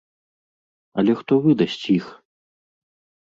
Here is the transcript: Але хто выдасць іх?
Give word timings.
Але 1.01 1.13
хто 1.19 1.33
выдасць 1.45 1.77
іх? 1.97 2.05